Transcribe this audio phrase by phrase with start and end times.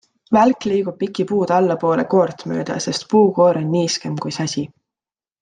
[0.35, 4.67] Välk liigub piki puud allapoole koort mööda, sest puukoor on niiskem kui säsi.